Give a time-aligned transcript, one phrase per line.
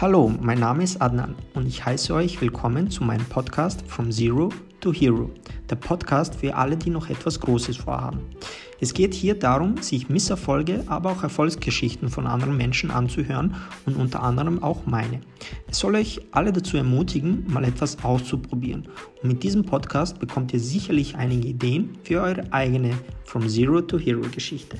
[0.00, 4.48] Hallo, mein Name ist Adnan und ich heiße euch willkommen zu meinem Podcast From Zero
[4.80, 5.30] to Hero,
[5.70, 8.20] der Podcast für alle, die noch etwas Großes vorhaben.
[8.80, 13.54] Es geht hier darum, sich Misserfolge, aber auch Erfolgsgeschichten von anderen Menschen anzuhören
[13.86, 15.20] und unter anderem auch meine.
[15.70, 18.88] Es soll euch alle dazu ermutigen, mal etwas auszuprobieren.
[19.22, 22.92] Und mit diesem Podcast bekommt ihr sicherlich einige Ideen für eure eigene
[23.24, 24.78] From Zero to Hero Geschichte.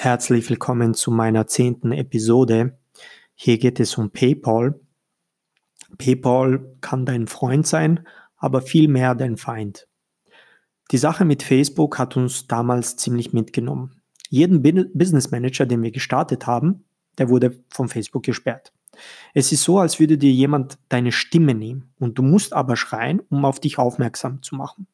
[0.00, 2.78] Herzlich willkommen zu meiner zehnten Episode.
[3.34, 4.78] Hier geht es um PayPal.
[5.98, 9.88] PayPal kann dein Freund sein, aber viel mehr dein Feind.
[10.92, 14.00] Die Sache mit Facebook hat uns damals ziemlich mitgenommen.
[14.28, 14.62] Jeden
[14.94, 16.84] Business Manager, den wir gestartet haben,
[17.18, 18.72] der wurde von Facebook gesperrt.
[19.34, 23.20] Es ist so, als würde dir jemand deine Stimme nehmen und du musst aber schreien,
[23.30, 24.86] um auf dich aufmerksam zu machen.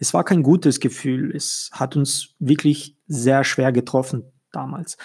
[0.00, 1.30] Es war kein gutes Gefühl.
[1.36, 4.96] Es hat uns wirklich sehr schwer getroffen damals.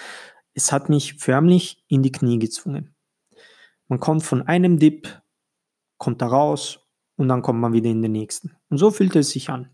[0.54, 2.94] Es hat mich förmlich in die Knie gezwungen.
[3.88, 5.22] Man kommt von einem Dip,
[5.98, 6.80] kommt da raus
[7.16, 8.56] und dann kommt man wieder in den nächsten.
[8.70, 9.68] Und so fühlte es sich an.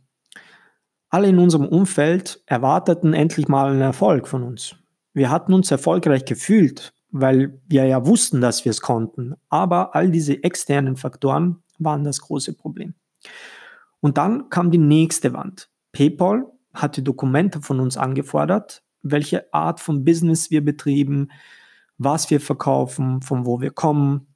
[1.09, 4.75] Alle in unserem Umfeld erwarteten endlich mal einen Erfolg von uns.
[5.15, 9.35] Wir hatten uns erfolgreich gefühlt, weil wir ja wussten, dass wir es konnten.
[9.49, 12.95] Aber all diese externen Faktoren waren das große Problem.
[14.03, 15.71] Und dann kam die nächste Wand.
[15.93, 21.31] PayPal hatte Dokumente von uns angefordert, welche Art von Business wir betrieben,
[21.99, 24.27] was wir verkaufen, von wo wir kommen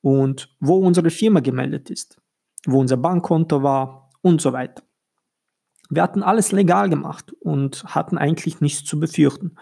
[0.00, 2.20] und wo unsere Firma gemeldet ist,
[2.66, 4.82] wo unser Bankkonto war und so weiter.
[5.90, 9.56] Wir hatten alles legal gemacht und hatten eigentlich nichts zu befürchten.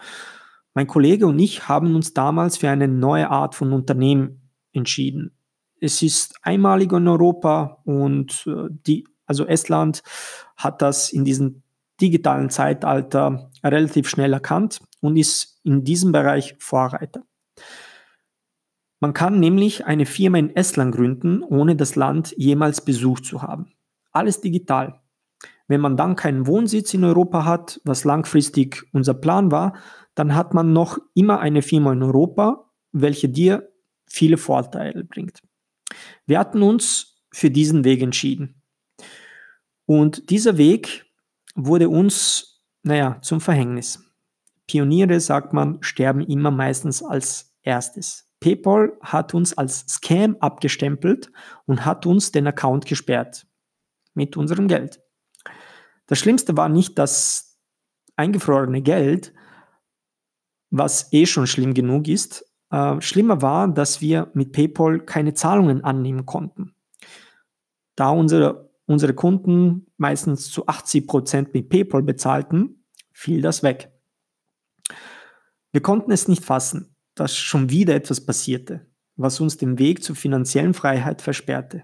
[0.73, 5.35] Mein Kollege und ich haben uns damals für eine neue Art von Unternehmen entschieden.
[5.81, 10.03] Es ist einmalig in Europa und äh, die also Estland
[10.57, 11.63] hat das in diesem
[12.01, 17.23] digitalen Zeitalter relativ schnell erkannt und ist in diesem Bereich Vorreiter.
[18.99, 23.71] Man kann nämlich eine Firma in Estland gründen, ohne das Land jemals besucht zu haben.
[24.11, 24.99] Alles digital.
[25.69, 29.77] Wenn man dann keinen Wohnsitz in Europa hat, was langfristig unser Plan war,
[30.13, 33.71] dann hat man noch immer eine Firma in Europa, welche dir
[34.05, 35.39] viele Vorteile bringt.
[36.25, 38.60] Wir hatten uns für diesen Weg entschieden.
[39.91, 41.05] Und dieser Weg
[41.53, 44.01] wurde uns, naja, zum Verhängnis.
[44.65, 48.31] Pioniere, sagt man, sterben immer meistens als erstes.
[48.39, 51.29] PayPal hat uns als Scam abgestempelt
[51.65, 53.45] und hat uns den Account gesperrt
[54.13, 55.01] mit unserem Geld.
[56.05, 57.59] Das Schlimmste war nicht das
[58.15, 59.33] eingefrorene Geld,
[60.69, 62.49] was eh schon schlimm genug ist.
[62.69, 66.75] Äh, schlimmer war, dass wir mit PayPal keine Zahlungen annehmen konnten.
[67.97, 73.91] Da unsere unsere Kunden meistens zu 80 Prozent mit PayPal bezahlten, fiel das weg.
[75.71, 80.15] Wir konnten es nicht fassen, dass schon wieder etwas passierte, was uns den Weg zur
[80.15, 81.83] finanziellen Freiheit versperrte.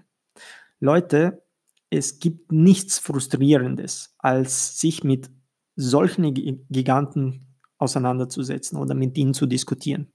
[0.80, 1.42] Leute,
[1.90, 5.30] es gibt nichts Frustrierendes, als sich mit
[5.76, 7.46] solchen Giganten
[7.78, 10.12] auseinanderzusetzen oder mit ihnen zu diskutieren.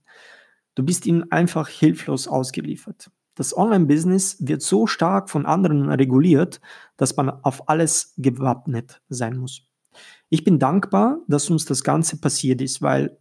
[0.75, 3.09] Du bist ihnen einfach hilflos ausgeliefert.
[3.35, 6.61] Das Online-Business wird so stark von anderen reguliert,
[6.97, 9.63] dass man auf alles gewappnet sein muss.
[10.29, 13.17] Ich bin dankbar, dass uns das Ganze passiert ist, weil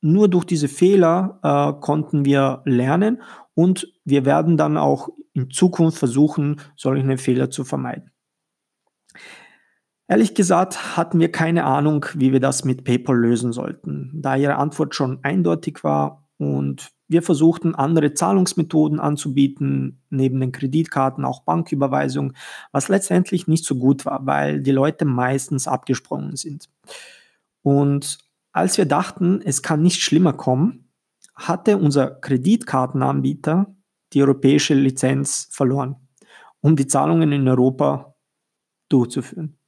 [0.00, 3.22] nur durch diese Fehler äh, konnten wir lernen
[3.54, 8.10] und wir werden dann auch in Zukunft versuchen, solche Fehler zu vermeiden.
[10.06, 14.56] Ehrlich gesagt hatten wir keine Ahnung, wie wir das mit PayPal lösen sollten, da ihre
[14.56, 22.32] Antwort schon eindeutig war und wir versuchten andere Zahlungsmethoden anzubieten, neben den Kreditkarten auch Banküberweisung,
[22.72, 26.68] was letztendlich nicht so gut war, weil die Leute meistens abgesprungen sind.
[27.62, 28.18] Und
[28.52, 30.90] als wir dachten, es kann nicht schlimmer kommen,
[31.34, 33.74] hatte unser Kreditkartenanbieter
[34.12, 35.96] die europäische Lizenz verloren,
[36.60, 38.14] um die Zahlungen in Europa
[38.88, 39.58] durchzuführen.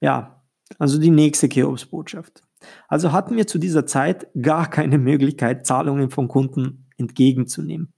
[0.00, 0.42] Ja,
[0.78, 2.42] also die nächste Cheops-Botschaft.
[2.88, 7.92] Also hatten wir zu dieser Zeit gar keine Möglichkeit, Zahlungen von Kunden entgegenzunehmen.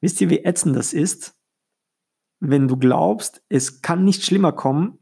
[0.00, 1.36] Wisst ihr, wie ätzend das ist?
[2.40, 4.98] Wenn du glaubst, es kann nicht schlimmer kommen,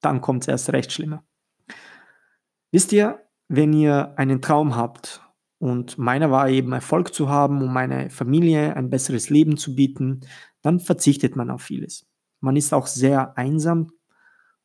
[0.00, 1.24] dann kommt es erst recht schlimmer.
[2.72, 5.22] Wisst ihr, wenn ihr einen Traum habt
[5.58, 10.20] und meiner war eben Erfolg zu haben, um meiner Familie ein besseres Leben zu bieten,
[10.62, 12.06] dann verzichtet man auf vieles.
[12.40, 13.92] Man ist auch sehr einsam,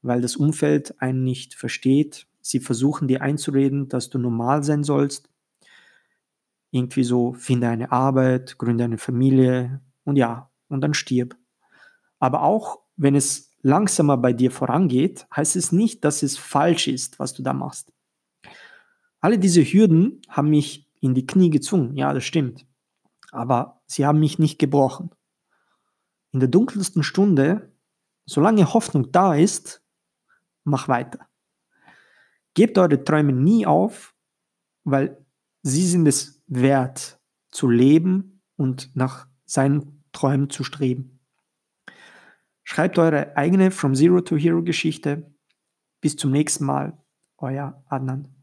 [0.01, 5.29] weil das Umfeld einen nicht versteht, Sie versuchen dir einzureden, dass du normal sein sollst.
[6.71, 11.35] Irgendwie so, finde eine Arbeit, gründe eine Familie und ja, und dann stirb.
[12.19, 17.19] Aber auch wenn es langsamer bei dir vorangeht, heißt es nicht, dass es falsch ist,
[17.19, 17.91] was du da machst.
[19.19, 22.65] Alle diese Hürden haben mich in die Knie gezwungen, ja, das stimmt.
[23.31, 25.11] Aber sie haben mich nicht gebrochen.
[26.31, 27.71] In der dunkelsten Stunde,
[28.25, 29.83] solange Hoffnung da ist,
[30.63, 31.27] mach weiter.
[32.53, 34.13] Gebt eure Träume nie auf,
[34.83, 35.25] weil
[35.61, 37.19] sie sind es wert,
[37.49, 41.19] zu leben und nach seinen Träumen zu streben.
[42.63, 45.33] Schreibt eure eigene From Zero to Hero Geschichte.
[45.99, 46.97] Bis zum nächsten Mal,
[47.37, 48.40] euer Adnan.